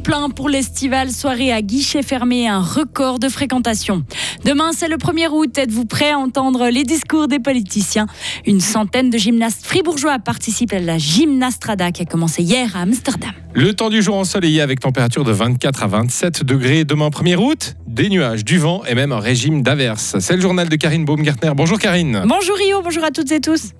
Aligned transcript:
plein 0.00 0.30
pour 0.30 0.48
l'estival, 0.48 1.10
soirée 1.10 1.52
à 1.52 1.62
guichet 1.62 2.02
fermé, 2.02 2.48
un 2.48 2.60
record 2.60 3.18
de 3.18 3.28
fréquentation. 3.28 4.04
Demain, 4.44 4.70
c'est 4.72 4.88
le 4.88 4.96
1er 4.96 5.28
août. 5.28 5.56
Êtes-vous 5.56 5.84
prêts 5.84 6.10
à 6.10 6.18
entendre 6.18 6.68
les 6.68 6.84
discours 6.84 7.28
des 7.28 7.38
politiciens? 7.38 8.06
Une 8.46 8.60
centaine 8.60 9.10
de 9.10 9.18
gymnastes 9.18 9.64
fribourgeois 9.64 10.18
participent 10.18 10.72
à 10.72 10.78
la 10.78 10.98
Gymnastrada 10.98 11.92
qui 11.92 12.02
a 12.02 12.04
commencé 12.04 12.42
hier 12.42 12.74
à 12.76 12.80
Amsterdam. 12.80 13.30
Le 13.54 13.74
temps 13.74 13.90
du 13.90 14.02
jour 14.02 14.16
ensoleillé 14.16 14.60
avec 14.60 14.80
température 14.80 15.24
de 15.24 15.32
24 15.32 15.82
à 15.82 15.86
27 15.86 16.44
degrés. 16.44 16.84
Demain 16.84 17.08
1er 17.08 17.36
août, 17.36 17.76
des 17.86 18.08
nuages, 18.08 18.44
du 18.44 18.58
vent 18.58 18.82
et 18.88 18.94
même 18.94 19.12
un 19.12 19.20
régime 19.20 19.62
d'averse. 19.62 20.16
C'est 20.20 20.36
le 20.36 20.40
journal 20.40 20.68
de 20.68 20.76
Karine 20.76 21.04
Baumgartner. 21.04 21.52
Bonjour 21.54 21.78
Karine. 21.78 22.24
Bonjour 22.26 22.56
Rio, 22.56 22.82
bonjour 22.82 23.04
à 23.04 23.10
toutes 23.10 23.32
et 23.32 23.40
tous. 23.40 23.72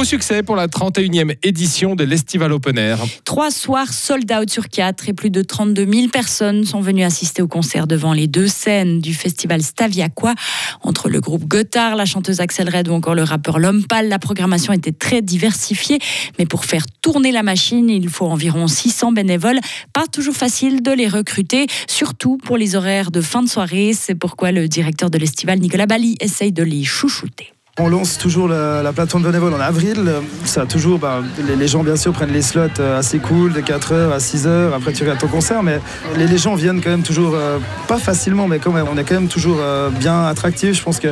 Beau 0.00 0.04
succès 0.04 0.42
pour 0.42 0.56
la 0.56 0.66
31e 0.66 1.36
édition 1.42 1.94
de 1.94 2.04
l'Estival 2.04 2.52
Open 2.52 2.78
Air. 2.78 3.00
Trois 3.26 3.50
soirs 3.50 3.92
sold 3.92 4.32
out 4.32 4.48
sur 4.48 4.70
quatre 4.70 5.10
et 5.10 5.12
plus 5.12 5.28
de 5.28 5.42
32 5.42 5.86
000 5.92 6.08
personnes 6.08 6.64
sont 6.64 6.80
venues 6.80 7.04
assister 7.04 7.42
au 7.42 7.48
concert 7.48 7.86
devant 7.86 8.14
les 8.14 8.26
deux 8.26 8.46
scènes 8.46 9.00
du 9.00 9.12
festival 9.12 9.60
Staviaqua. 9.60 10.32
Entre 10.80 11.10
le 11.10 11.20
groupe 11.20 11.44
Gotthard, 11.44 11.96
la 11.96 12.06
chanteuse 12.06 12.40
Axel 12.40 12.74
Red 12.74 12.88
ou 12.88 12.94
encore 12.94 13.14
le 13.14 13.24
rappeur 13.24 13.58
Lompal, 13.58 14.08
la 14.08 14.18
programmation 14.18 14.72
était 14.72 14.90
très 14.90 15.20
diversifiée. 15.20 15.98
Mais 16.38 16.46
pour 16.46 16.64
faire 16.64 16.86
tourner 17.02 17.30
la 17.30 17.42
machine, 17.42 17.90
il 17.90 18.08
faut 18.08 18.24
environ 18.24 18.68
600 18.68 19.12
bénévoles. 19.12 19.60
Pas 19.92 20.06
toujours 20.06 20.34
facile 20.34 20.80
de 20.82 20.92
les 20.92 21.08
recruter, 21.08 21.66
surtout 21.90 22.38
pour 22.38 22.56
les 22.56 22.74
horaires 22.74 23.10
de 23.10 23.20
fin 23.20 23.42
de 23.42 23.50
soirée. 23.50 23.92
C'est 23.92 24.14
pourquoi 24.14 24.50
le 24.50 24.66
directeur 24.66 25.10
de 25.10 25.18
l'Estival, 25.18 25.58
Nicolas 25.58 25.84
Bali, 25.84 26.16
essaye 26.20 26.52
de 26.52 26.62
les 26.62 26.84
chouchouter. 26.84 27.52
On 27.78 27.88
lance 27.88 28.18
toujours 28.18 28.48
la, 28.48 28.92
plateforme 28.92 29.24
bénévole 29.24 29.54
en 29.54 29.60
avril. 29.60 30.12
Ça 30.44 30.66
toujours, 30.66 30.98
bah, 30.98 31.22
les, 31.38 31.68
gens 31.68 31.84
bien 31.84 31.96
sûr 31.96 32.12
prennent 32.12 32.32
les 32.32 32.42
slots 32.42 32.80
euh, 32.80 32.98
assez 32.98 33.18
cool 33.18 33.52
de 33.52 33.60
4h 33.60 34.12
à 34.12 34.18
6h. 34.18 34.74
Après 34.74 34.92
tu 34.92 35.02
regardes 35.02 35.20
ton 35.20 35.28
concert, 35.28 35.62
mais 35.62 35.80
les, 36.16 36.36
gens 36.36 36.56
viennent 36.56 36.80
quand 36.80 36.90
même 36.90 37.04
toujours, 37.04 37.34
euh, 37.34 37.58
pas 37.86 37.98
facilement, 37.98 38.48
mais 38.48 38.58
quand 38.58 38.72
même, 38.72 38.86
on 38.92 38.98
est 38.98 39.04
quand 39.04 39.14
même 39.14 39.28
toujours 39.28 39.58
euh, 39.60 39.88
bien 39.88 40.26
attractif. 40.26 40.76
Je 40.76 40.82
pense 40.82 40.98
que 40.98 41.08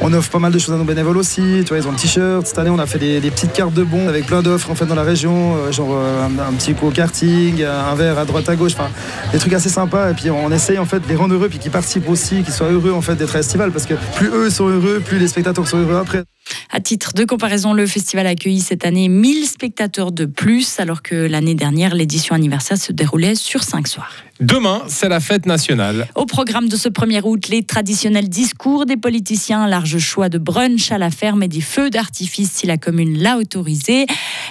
on 0.00 0.12
offre 0.12 0.30
pas 0.30 0.38
mal 0.38 0.52
de 0.52 0.58
choses 0.58 0.74
à 0.74 0.78
nos 0.78 0.84
bénévoles 0.84 1.16
aussi. 1.16 1.42
Tu 1.60 1.68
vois, 1.68 1.78
ils 1.78 1.86
ont 1.86 1.92
le 1.92 1.96
t-shirt. 1.96 2.46
Cette 2.46 2.58
année, 2.58 2.70
on 2.70 2.78
a 2.78 2.86
fait 2.86 2.98
des, 2.98 3.30
petites 3.30 3.52
cartes 3.52 3.74
de 3.74 3.84
bons 3.84 4.08
avec 4.08 4.26
plein 4.26 4.42
d'offres 4.42 4.70
en 4.70 4.74
fait 4.74 4.86
dans 4.86 4.94
la 4.94 5.02
région, 5.02 5.70
genre 5.72 5.96
un, 5.98 6.52
petit 6.54 6.74
coup 6.74 6.88
au 6.88 6.90
karting, 6.90 7.62
un 7.64 7.94
verre 7.94 8.18
à 8.18 8.24
droite 8.24 8.48
à 8.48 8.56
gauche, 8.56 8.72
enfin 8.72 8.90
des 9.32 9.38
trucs 9.38 9.52
assez 9.52 9.68
sympas. 9.68 10.10
Et 10.10 10.14
puis 10.14 10.30
on 10.30 10.50
essaye 10.50 10.78
en 10.78 10.84
fait 10.84 11.00
de 11.00 11.08
les 11.08 11.16
rendre 11.16 11.34
heureux, 11.34 11.48
puis 11.48 11.58
qu'ils 11.58 11.70
participent 11.70 12.08
aussi, 12.08 12.42
qu'ils 12.42 12.54
soient 12.54 12.70
heureux 12.70 12.92
en 12.92 13.02
fait 13.02 13.14
d'être 13.14 13.36
à 13.36 13.38
festival, 13.38 13.70
parce 13.70 13.86
que 13.86 13.94
plus 14.16 14.28
eux 14.28 14.50
sont 14.50 14.68
heureux, 14.68 15.00
plus 15.04 15.18
les 15.18 15.28
spectateurs 15.28 15.66
sont 15.66 15.78
heureux 15.78 15.96
après. 15.96 16.24
À 16.70 16.80
titre 16.80 17.12
de 17.14 17.24
comparaison, 17.24 17.72
le 17.72 17.86
festival 17.86 18.26
a 18.26 18.30
accueilli 18.30 18.60
cette 18.60 18.84
année 18.84 19.08
1000 19.08 19.46
spectateurs 19.46 20.12
de 20.12 20.24
plus, 20.24 20.78
alors 20.78 21.02
que 21.02 21.14
l'année 21.14 21.54
dernière, 21.54 21.94
l'édition 21.94 22.34
anniversaire 22.34 22.78
se 22.78 22.92
déroulait 22.92 23.34
sur 23.34 23.62
5 23.62 23.88
soirs. 23.88 24.12
Demain, 24.40 24.82
c'est 24.88 25.10
la 25.10 25.20
fête 25.20 25.44
nationale. 25.44 26.08
Au 26.14 26.24
programme 26.24 26.70
de 26.70 26.76
ce 26.76 26.88
1er 26.88 27.20
août, 27.24 27.48
les 27.48 27.62
traditionnels 27.62 28.30
discours 28.30 28.86
des 28.86 28.96
politiciens, 28.96 29.64
un 29.64 29.68
large 29.68 29.98
choix 29.98 30.30
de 30.30 30.38
brunch 30.38 30.90
à 30.92 30.96
la 30.96 31.10
ferme 31.10 31.42
et 31.42 31.48
des 31.48 31.60
feux 31.60 31.90
d'artifice 31.90 32.50
si 32.50 32.66
la 32.66 32.78
commune 32.78 33.18
l'a 33.18 33.36
autorisé. 33.36 34.06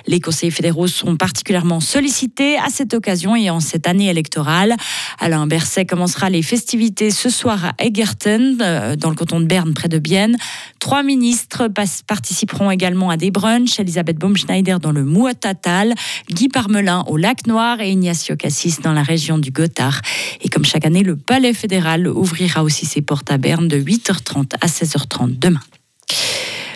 Les 0.06 0.20
conseillers 0.20 0.52
fédéraux 0.52 0.86
sont 0.86 1.16
particulièrement 1.18 1.80
sollicités 1.80 2.60
à 2.60 2.70
cette 2.70 2.94
occasion 2.94 3.36
et 3.36 3.50
en 3.50 3.60
cette 3.60 3.88
année 3.88 4.10
électorale. 4.10 4.76
Alain 5.20 5.48
Berset 5.48 5.88
commencera 5.88 6.30
les 6.30 6.44
festivités 6.44 7.10
ce 7.10 7.30
soir 7.30 7.66
à 7.66 7.84
Egerton, 7.84 8.58
euh, 8.62 8.96
dans 8.96 9.10
le 9.10 9.16
canton 9.16 9.40
de 9.40 9.46
Berne, 9.46 9.74
près 9.74 9.90
de 9.90 9.98
Bienne. 9.98 10.38
Trois 10.80 11.04
ministres 11.04 11.70
participeront 12.08 12.72
également 12.72 13.10
à 13.10 13.18
des 13.18 13.32
brunchs. 13.32 13.80
Elisabeth 13.80 14.18
Baumschneider 14.18 14.78
dans 14.82 14.92
le 14.92 15.04
Mouatatal, 15.04 15.94
Guy 16.30 16.48
Parmelin 16.48 17.04
au 17.08 17.18
Lac 17.18 17.48
Noir 17.48 17.82
et 17.82 17.92
Ignacio 17.92 18.36
Cassis 18.36 18.82
dans 18.82 18.94
la 18.94 19.04
région 19.04 19.38
du 19.38 19.52
Gotthard. 19.52 20.02
Et 20.42 20.50
comme 20.50 20.66
chaque 20.66 20.86
année, 20.86 21.04
le 21.04 21.16
Palais 21.16 21.54
fédéral 21.54 22.08
ouvrira 22.08 22.64
aussi 22.64 22.86
ses 22.86 23.02
portes 23.02 23.30
à 23.32 23.38
Berne 23.38 23.68
de 23.68 23.78
8h30 23.78 24.54
à 24.62 24.68
16h30 24.68 25.38
demain. 25.38 25.62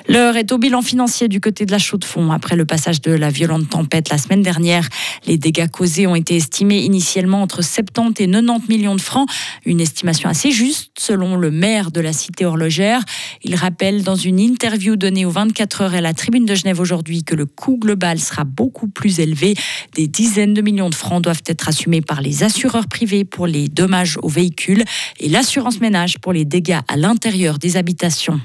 L'heure 0.09 0.35
est 0.35 0.51
au 0.51 0.57
bilan 0.57 0.81
financier 0.81 1.29
du 1.29 1.39
côté 1.39 1.65
de 1.65 1.71
la 1.71 1.77
Chaux-de-Fonds. 1.77 2.31
Après 2.31 2.57
le 2.57 2.65
passage 2.65 2.99
de 3.01 3.11
la 3.11 3.29
violente 3.29 3.69
tempête 3.69 4.09
la 4.09 4.17
semaine 4.17 4.41
dernière, 4.41 4.89
les 5.25 5.37
dégâts 5.37 5.69
causés 5.69 6.07
ont 6.07 6.15
été 6.15 6.35
estimés 6.35 6.81
initialement 6.81 7.41
entre 7.41 7.63
70 7.63 8.21
et 8.21 8.27
90 8.29 8.67
millions 8.67 8.95
de 8.95 9.01
francs. 9.01 9.29
Une 9.65 9.79
estimation 9.79 10.29
assez 10.29 10.51
juste 10.51 10.91
selon 10.99 11.37
le 11.37 11.51
maire 11.51 11.89
de 11.89 12.01
la 12.01 12.11
cité 12.11 12.45
horlogère. 12.45 13.01
Il 13.43 13.55
rappelle 13.55 14.03
dans 14.03 14.17
une 14.17 14.39
interview 14.39 14.97
donnée 14.97 15.25
aux 15.25 15.31
24 15.31 15.81
heures 15.81 15.93
à 15.93 16.01
la 16.01 16.13
tribune 16.13 16.45
de 16.45 16.53
Genève 16.53 16.81
aujourd'hui 16.81 17.23
que 17.23 17.35
le 17.35 17.45
coût 17.45 17.77
global 17.77 18.19
sera 18.19 18.43
beaucoup 18.43 18.89
plus 18.89 19.21
élevé. 19.21 19.55
Des 19.95 20.07
dizaines 20.07 20.53
de 20.53 20.61
millions 20.61 20.89
de 20.89 20.95
francs 20.95 21.23
doivent 21.23 21.43
être 21.45 21.69
assumés 21.69 22.01
par 22.01 22.21
les 22.21 22.43
assureurs 22.43 22.87
privés 22.87 23.23
pour 23.23 23.47
les 23.47 23.69
dommages 23.69 24.17
aux 24.21 24.29
véhicules 24.29 24.83
et 25.21 25.29
l'assurance 25.29 25.79
ménage 25.79 26.19
pour 26.19 26.33
les 26.33 26.43
dégâts 26.43 26.79
à 26.89 26.97
l'intérieur 26.97 27.57
des 27.57 27.77
habitations. 27.77 28.41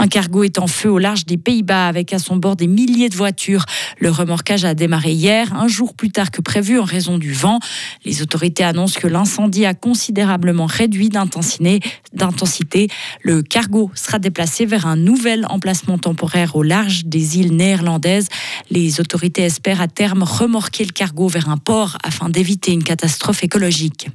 Un 0.00 0.06
cargo 0.06 0.44
est 0.44 0.60
en 0.60 0.68
feu 0.68 0.88
au 0.88 0.98
large 0.98 1.26
des 1.26 1.36
Pays-Bas 1.36 1.88
avec 1.88 2.12
à 2.12 2.20
son 2.20 2.36
bord 2.36 2.54
des 2.54 2.68
milliers 2.68 3.08
de 3.08 3.16
voitures. 3.16 3.64
Le 3.98 4.10
remorquage 4.10 4.64
a 4.64 4.74
démarré 4.74 5.10
hier, 5.10 5.52
un 5.54 5.66
jour 5.66 5.92
plus 5.92 6.12
tard 6.12 6.30
que 6.30 6.40
prévu 6.40 6.78
en 6.78 6.84
raison 6.84 7.18
du 7.18 7.32
vent. 7.32 7.58
Les 8.04 8.22
autorités 8.22 8.62
annoncent 8.62 9.00
que 9.00 9.08
l'incendie 9.08 9.66
a 9.66 9.74
considérablement 9.74 10.66
réduit 10.66 11.08
d'intensité. 11.08 12.88
Le 13.22 13.42
cargo 13.42 13.90
sera 13.96 14.20
déplacé 14.20 14.66
vers 14.66 14.86
un 14.86 14.94
nouvel 14.94 15.44
emplacement 15.48 15.98
temporaire 15.98 16.54
au 16.54 16.62
large 16.62 17.06
des 17.06 17.38
îles 17.38 17.56
néerlandaises. 17.56 18.28
Les 18.70 19.00
autorités 19.00 19.42
espèrent 19.42 19.80
à 19.80 19.88
terme 19.88 20.22
remorquer 20.22 20.84
le 20.84 20.92
cargo 20.92 21.26
vers 21.26 21.48
un 21.48 21.56
port 21.56 21.98
afin 22.04 22.28
d'éviter 22.28 22.70
une 22.70 22.84
catastrophe 22.84 23.42
écologique. 23.42 24.10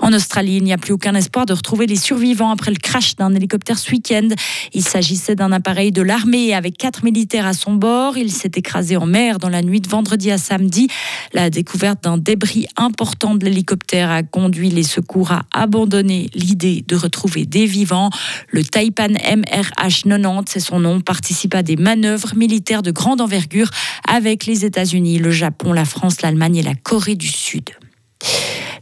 En 0.00 0.12
Australie, 0.12 0.56
il 0.56 0.64
n'y 0.64 0.72
a 0.72 0.78
plus 0.78 0.92
aucun 0.92 1.14
espoir 1.14 1.46
de 1.46 1.52
retrouver 1.52 1.86
les 1.86 1.96
survivants 1.96 2.50
après 2.50 2.70
le 2.70 2.76
crash 2.76 3.16
d'un 3.16 3.34
hélicoptère 3.34 3.78
ce 3.78 3.90
week-end. 3.90 4.28
Il 4.72 4.82
s'agissait 4.82 5.34
d'un 5.34 5.52
appareil 5.52 5.92
de 5.92 6.02
l'armée 6.02 6.54
avec 6.54 6.76
quatre 6.76 7.04
militaires 7.04 7.46
à 7.46 7.52
son 7.52 7.74
bord. 7.74 8.16
Il 8.16 8.32
s'est 8.32 8.52
écrasé 8.56 8.96
en 8.96 9.06
mer 9.06 9.38
dans 9.38 9.48
la 9.48 9.62
nuit 9.62 9.80
de 9.80 9.88
vendredi 9.88 10.30
à 10.30 10.38
samedi. 10.38 10.88
La 11.32 11.50
découverte 11.50 12.04
d'un 12.04 12.18
débris 12.18 12.66
important 12.76 13.34
de 13.34 13.44
l'hélicoptère 13.44 14.10
a 14.10 14.22
conduit 14.22 14.70
les 14.70 14.82
secours 14.82 15.32
à 15.32 15.42
abandonner 15.52 16.30
l'idée 16.34 16.84
de 16.86 16.96
retrouver 16.96 17.46
des 17.46 17.66
vivants. 17.66 18.10
Le 18.50 18.64
Taipan 18.64 19.14
MRH-90, 19.14 20.44
c'est 20.48 20.60
son 20.60 20.80
nom, 20.80 21.00
participe 21.00 21.54
à 21.54 21.62
des 21.62 21.76
manœuvres 21.76 22.34
militaires 22.34 22.82
de 22.82 22.90
grande 22.90 23.20
envergure 23.20 23.70
avec 24.08 24.46
les 24.46 24.64
États-Unis, 24.64 25.18
le 25.18 25.30
Japon, 25.30 25.72
la 25.72 25.84
France, 25.84 26.22
l'Allemagne 26.22 26.56
et 26.56 26.62
la 26.62 26.74
Corée 26.74 27.16
du 27.16 27.28
Sud. 27.28 27.70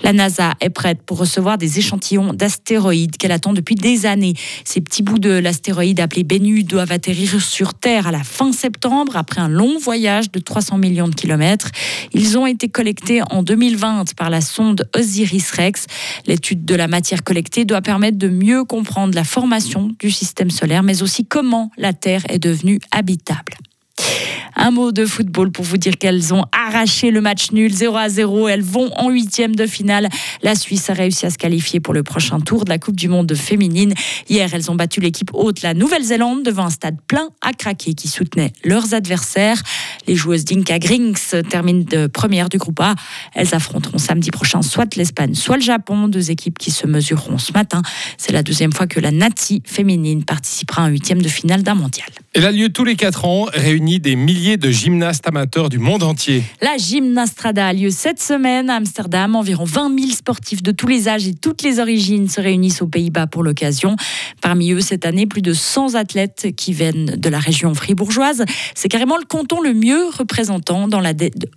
La 0.02 0.12
NASA 0.12 0.54
est 0.60 0.70
prête 0.70 1.02
pour 1.02 1.18
recevoir 1.18 1.58
des 1.58 1.78
échantillons 1.78 2.32
d'astéroïdes 2.32 3.16
qu'elle 3.16 3.32
attend 3.32 3.52
depuis 3.52 3.74
des 3.74 4.06
années. 4.06 4.34
Ces 4.64 4.80
petits 4.80 5.02
bouts 5.02 5.18
de 5.18 5.30
l'astéroïde 5.30 6.00
appelé 6.00 6.24
Bennu 6.24 6.64
doivent 6.64 6.92
atterrir 6.92 7.40
sur 7.40 7.74
Terre 7.74 8.06
à 8.06 8.10
la 8.10 8.24
fin 8.24 8.52
septembre 8.52 9.16
après 9.16 9.40
un 9.40 9.48
long 9.48 9.78
voyage 9.78 10.30
de 10.32 10.38
300 10.38 10.78
millions 10.78 11.08
de 11.08 11.14
kilomètres. 11.14 11.70
Ils 12.12 12.36
ont 12.36 12.46
été 12.46 12.68
collectés 12.68 13.22
en 13.30 13.42
2020 13.42 14.14
par 14.16 14.30
la 14.30 14.40
sonde 14.40 14.88
Osiris-Rex. 14.96 15.86
L'étude 16.26 16.64
de 16.64 16.74
la 16.74 16.88
matière 16.88 17.22
collectée 17.22 17.64
doit 17.64 17.82
permettre 17.82 18.18
de 18.18 18.28
mieux 18.28 18.64
comprendre 18.64 19.14
la 19.14 19.24
formation 19.24 19.90
du 19.98 20.10
système 20.10 20.50
solaire, 20.50 20.82
mais 20.82 21.02
aussi 21.02 21.24
comment 21.24 21.70
la 21.76 21.92
Terre 21.92 22.22
est 22.28 22.38
devenue 22.38 22.80
habitable. 22.90 23.54
Un 24.54 24.70
mot 24.70 24.92
de 24.92 25.06
football 25.06 25.50
pour 25.50 25.64
vous 25.64 25.76
dire 25.76 25.96
qu'elles 25.98 26.34
ont 26.34 26.44
arraché 26.52 27.10
le 27.10 27.20
match 27.20 27.52
nul 27.52 27.72
0 27.72 27.96
à 27.96 28.08
0. 28.08 28.48
Elles 28.48 28.62
vont 28.62 28.90
en 28.96 29.10
huitième 29.10 29.56
de 29.56 29.66
finale. 29.66 30.08
La 30.42 30.54
Suisse 30.54 30.90
a 30.90 30.92
réussi 30.92 31.26
à 31.26 31.30
se 31.30 31.38
qualifier 31.38 31.80
pour 31.80 31.94
le 31.94 32.02
prochain 32.02 32.40
tour 32.40 32.64
de 32.64 32.70
la 32.70 32.78
Coupe 32.78 32.96
du 32.96 33.08
Monde 33.08 33.34
féminine. 33.34 33.94
Hier, 34.28 34.52
elles 34.52 34.70
ont 34.70 34.74
battu 34.74 35.00
l'équipe 35.00 35.30
haute, 35.32 35.62
la 35.62 35.74
Nouvelle-Zélande, 35.74 36.42
devant 36.42 36.66
un 36.66 36.70
stade 36.70 36.96
plein 37.08 37.28
à 37.40 37.52
craquer 37.52 37.94
qui 37.94 38.08
soutenait 38.08 38.52
leurs 38.64 38.94
adversaires. 38.94 39.62
Les 40.06 40.16
joueuses 40.16 40.44
d'Inca 40.44 40.78
Grings 40.78 41.42
terminent 41.48 41.84
de 41.88 42.06
première 42.06 42.48
du 42.48 42.58
groupe 42.58 42.80
A. 42.80 42.94
Elles 43.34 43.54
affronteront 43.54 43.98
samedi 43.98 44.30
prochain 44.30 44.60
soit 44.62 44.94
l'Espagne, 44.96 45.34
soit 45.34 45.56
le 45.56 45.62
Japon, 45.62 46.08
deux 46.08 46.30
équipes 46.30 46.58
qui 46.58 46.70
se 46.70 46.86
mesureront 46.86 47.38
ce 47.38 47.52
matin. 47.52 47.82
C'est 48.18 48.32
la 48.32 48.42
deuxième 48.42 48.72
fois 48.72 48.86
que 48.86 49.00
la 49.00 49.12
Nati 49.12 49.62
féminine 49.64 50.24
participera 50.24 50.82
à 50.82 50.86
un 50.86 50.88
huitième 50.88 51.22
de 51.22 51.28
finale 51.28 51.62
d'un 51.62 51.74
mondial. 51.74 52.08
Elle 52.34 52.46
a 52.46 52.52
lieu 52.52 52.70
tous 52.70 52.84
les 52.84 52.96
quatre 52.96 53.24
ans, 53.26 53.46
réunit 53.52 54.00
des 54.00 54.16
milliers 54.16 54.41
de 54.42 54.70
gymnastes 54.70 55.28
amateurs 55.28 55.68
du 55.68 55.78
monde 55.78 56.02
entier. 56.02 56.42
La 56.60 56.76
Gymnastrada 56.76 57.68
a 57.68 57.72
lieu 57.72 57.90
cette 57.90 58.20
semaine 58.20 58.70
à 58.70 58.74
Amsterdam. 58.74 59.36
Environ 59.36 59.62
20 59.62 59.96
000 59.96 60.10
sportifs 60.10 60.64
de 60.64 60.72
tous 60.72 60.88
les 60.88 61.08
âges 61.08 61.28
et 61.28 61.34
toutes 61.34 61.62
les 61.62 61.78
origines 61.78 62.28
se 62.28 62.40
réunissent 62.40 62.82
aux 62.82 62.88
Pays-Bas 62.88 63.28
pour 63.28 63.44
l'occasion. 63.44 63.94
Parmi 64.40 64.72
eux, 64.72 64.80
cette 64.80 65.06
année, 65.06 65.26
plus 65.26 65.42
de 65.42 65.52
100 65.52 65.94
athlètes 65.94 66.48
qui 66.56 66.72
viennent 66.72 67.14
de 67.16 67.28
la 67.28 67.38
région 67.38 67.72
fribourgeoise. 67.72 68.44
C'est 68.74 68.88
carrément 68.88 69.16
le 69.16 69.24
canton 69.24 69.60
le 69.60 69.74
mieux, 69.74 70.08
représentant 70.08 70.88
dans 70.88 71.00
la 71.00 71.12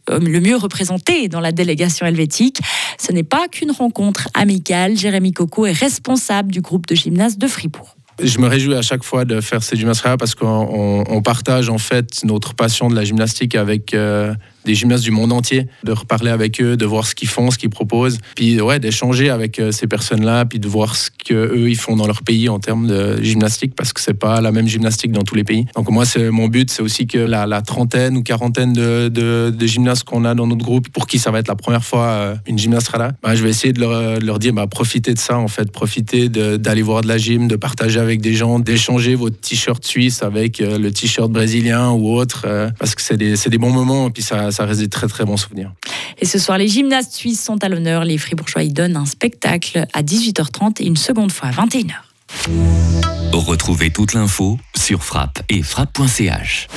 euh, 0.10 0.20
le 0.20 0.40
mieux 0.40 0.56
représenté 0.56 1.28
dans 1.28 1.40
la 1.40 1.52
délégation 1.52 2.06
helvétique. 2.06 2.60
Ce 3.00 3.12
n'est 3.12 3.24
pas 3.24 3.48
qu'une 3.48 3.72
rencontre 3.72 4.30
amicale. 4.36 4.96
Jérémy 4.96 5.34
Coco 5.34 5.66
est 5.66 5.72
responsable 5.72 6.52
du 6.52 6.62
groupe 6.62 6.86
de 6.86 6.94
gymnastes 6.94 7.40
de 7.40 7.48
Fribourg. 7.48 7.96
Je 8.22 8.40
me 8.40 8.48
réjouis 8.48 8.76
à 8.76 8.82
chaque 8.82 9.04
fois 9.04 9.26
de 9.26 9.42
faire 9.42 9.62
ces 9.62 9.76
gymnastiques 9.76 10.18
parce 10.18 10.36
qu'on 10.36 11.22
partage 11.24 11.70
en 11.70 11.78
fait 11.78 12.24
notre 12.24 12.54
passion 12.54 12.88
de 12.90 12.96
la 12.96 13.04
gymnastique 13.04 13.56
avec, 13.56 13.94
euh, 13.94 14.34
des 14.66 14.76
gymnastes 14.76 15.04
du 15.04 15.12
monde 15.12 15.32
entier, 15.32 15.68
de 15.84 15.92
reparler 15.92 16.32
avec 16.32 16.62
eux, 16.62 16.76
de 16.76 16.86
voir 16.86 17.06
ce 17.06 17.16
qu'ils 17.16 17.28
font, 17.30 17.52
ce 17.52 17.58
qu'ils 17.58 17.70
proposent, 17.70 18.18
puis 18.36 18.60
ouais, 18.60 18.80
d'échanger 18.80 19.30
avec 19.30 19.60
euh, 19.60 19.72
ces 19.72 19.88
personnes-là, 19.88 20.46
puis 20.46 20.60
de 20.60 20.68
voir 20.68 20.96
ce 20.96 21.10
que 21.12 21.34
eux 21.34 21.70
ils 21.70 21.78
font 21.78 21.96
dans 21.96 22.08
leur 22.08 22.24
pays 22.24 22.50
en 22.50 22.60
termes 22.60 22.88
de 22.88 23.22
gymnastique, 23.22 23.76
parce 23.76 23.94
que 23.94 24.02
c'est 24.02 24.14
pas 24.14 24.42
la 24.42 24.52
même 24.52 24.68
gymnastique 24.68 25.12
dans 25.12 25.24
tous 25.24 25.36
les 25.36 25.44
pays. 25.44 25.66
Donc 25.76 25.90
moi, 25.90 26.06
c'est 26.06 26.30
mon 26.32 26.48
but, 26.48 26.70
c'est 26.70 26.82
aussi 26.82 27.08
que 27.08 27.18
la, 27.18 27.46
trentaine 27.62 28.18
ou 28.18 28.24
quarantaine 28.24 28.74
de, 28.74 29.10
de, 29.10 29.66
gymnastes 29.66 30.04
qu'on 30.04 30.26
a 30.26 30.36
dans 30.36 30.48
notre 30.48 30.64
groupe, 30.64 30.90
pour 30.90 31.08
qui 31.08 31.20
ça 31.20 31.32
va 31.32 31.40
être 31.40 31.48
la 31.48 31.56
première 31.56 31.84
fois 31.84 32.06
euh, 32.06 32.36
une 32.48 32.58
gymnaste 32.58 32.96
là, 32.96 33.12
bah, 33.24 33.36
je 33.36 33.44
vais 33.44 33.50
essayer 33.50 33.74
de 33.74 33.80
leur, 33.82 34.40
dire, 34.40 34.54
bah, 34.54 34.68
profitez 34.68 35.14
de 35.14 35.20
ça 35.20 35.38
en 35.38 35.48
fait, 35.48 35.72
profitez 35.72 36.30
d'aller 36.30 36.82
voir 36.82 37.02
de 37.02 37.08
la 37.08 37.18
gym, 37.18 37.48
de 37.48 37.56
partager 37.56 38.00
avec 38.00 38.22
des 38.22 38.34
gens, 38.34 38.60
d'échanger 38.60 39.16
votre 39.16 39.40
t-shirt 39.40 39.84
suisse 39.86 40.24
avec 40.24 40.62
euh, 40.62 40.78
le 40.78 40.92
t-shirt 40.92 41.32
brésilien 41.32 41.92
ou 41.92 42.12
autre, 42.12 42.46
parce 42.80 42.96
que 42.96 43.02
c'est 43.02 43.18
des, 43.18 43.36
des, 43.36 43.58
bons 43.58 43.72
moments 43.72 44.10
puis 44.10 44.24
ça, 44.24 44.52
ça 44.56 44.66
reste 44.66 44.80
des 44.80 44.90
très 44.90 45.08
très 45.08 45.26
bons 45.26 45.38
souvenirs. 45.38 45.72
Et 46.20 46.26
ce 46.26 46.40
soir, 46.40 46.58
les 46.58 46.68
gymnastes 46.68 47.14
suisses 47.14 47.44
sont 47.44 47.64
à 47.64 47.70
l'honneur. 47.70 48.06
Les 48.06 48.18
Fribourgeois 48.18 48.64
y 48.64 48.70
donnent 48.70 48.98
un 48.98 49.06
spectacle 49.06 49.86
à 49.94 50.02
18h30 50.02 50.82
et 50.82 50.86
une 50.86 50.98
seconde 50.98 51.32
fois 51.32 51.50
à 51.50 51.52
21h. 51.52 51.94
Retrouvez 53.34 53.92
toute 53.92 54.14
l'info 54.14 54.58
sur 54.76 55.04
frappe 55.04 55.42
et 55.50 55.62
frappe.ch. 55.62 56.68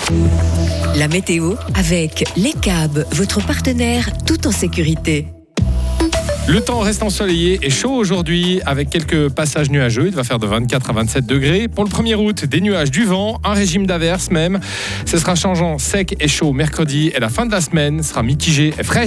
La 0.97 1.09
météo 1.09 1.55
avec 1.75 2.25
Les 2.37 2.53
Cab, 2.53 3.07
votre 3.13 3.45
partenaire 3.47 4.11
tout 4.27 4.47
en 4.47 4.53
sécurité. 4.53 5.29
Le 6.49 6.63
temps 6.63 6.79
reste 6.79 7.03
ensoleillé 7.03 7.59
et 7.61 7.69
chaud 7.69 7.93
aujourd'hui 7.93 8.63
avec 8.65 8.89
quelques 8.89 9.29
passages 9.29 9.69
nuageux. 9.69 10.07
Il 10.07 10.15
va 10.15 10.25
faire 10.25 10.39
de 10.39 10.47
24 10.47 10.89
à 10.89 10.93
27 10.95 11.27
degrés. 11.27 11.69
Pour 11.69 11.85
le 11.85 11.91
1er 11.91 12.15
août, 12.15 12.47
des 12.47 12.63
nuages, 12.63 12.91
du 12.91 13.05
vent, 13.05 13.39
un 13.45 13.53
régime 13.53 13.87
d'averse 13.87 14.31
même. 14.31 14.59
Ce 15.05 15.19
sera 15.19 15.35
changeant, 15.35 15.77
sec 15.77 16.17
et 16.19 16.27
chaud 16.27 16.55
mercredi 16.55 17.13
et 17.15 17.21
la 17.21 17.29
fin 17.29 17.45
de 17.45 17.53
la 17.53 17.61
semaine 17.61 18.03
sera 18.03 18.23
mitigée 18.23 18.73
et 18.79 18.83
fraîche. 18.83 19.07